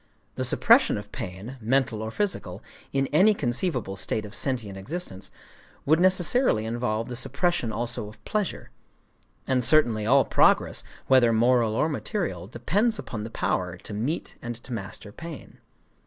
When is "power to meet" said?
13.29-14.37